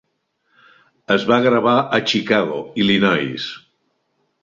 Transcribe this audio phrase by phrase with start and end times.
[1.17, 3.51] Es va gravar a Chicago, Illinois.